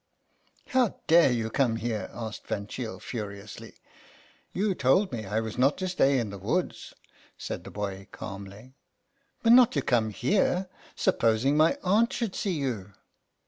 [0.69, 3.75] "How dare you come here?" asked Van Cheele furiously.
[4.51, 6.95] "You told me I was not to stay in the woods,"
[7.37, 8.73] said the boy calmly."
[9.43, 10.69] But not to come here.
[10.95, 12.93] Supposing my aunt should see you